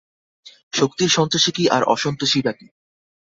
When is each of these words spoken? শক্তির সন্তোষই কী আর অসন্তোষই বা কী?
শক্তির 0.73 1.09
সন্তোষই 1.09 1.51
কী 1.51 1.63
আর 1.67 1.81
অসন্তোষই 1.85 2.41
বা 2.41 2.53
কী? 2.53 2.67